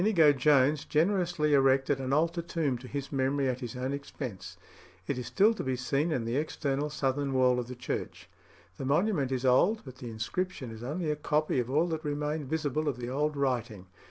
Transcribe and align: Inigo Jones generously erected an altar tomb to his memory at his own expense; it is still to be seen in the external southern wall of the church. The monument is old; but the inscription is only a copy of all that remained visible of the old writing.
Inigo 0.01 0.31
Jones 0.33 0.83
generously 0.83 1.53
erected 1.53 1.99
an 1.99 2.11
altar 2.11 2.41
tomb 2.41 2.75
to 2.79 2.87
his 2.87 3.11
memory 3.11 3.47
at 3.47 3.59
his 3.59 3.75
own 3.75 3.93
expense; 3.93 4.57
it 5.05 5.19
is 5.19 5.27
still 5.27 5.53
to 5.53 5.63
be 5.63 5.75
seen 5.75 6.11
in 6.11 6.25
the 6.25 6.37
external 6.37 6.89
southern 6.89 7.33
wall 7.33 7.59
of 7.59 7.67
the 7.67 7.75
church. 7.75 8.27
The 8.77 8.85
monument 8.85 9.31
is 9.31 9.45
old; 9.45 9.83
but 9.85 9.97
the 9.97 10.09
inscription 10.09 10.71
is 10.71 10.81
only 10.81 11.11
a 11.11 11.15
copy 11.15 11.59
of 11.59 11.69
all 11.69 11.85
that 11.89 12.03
remained 12.03 12.49
visible 12.49 12.87
of 12.87 12.97
the 12.97 13.09
old 13.09 13.37
writing. 13.37 13.85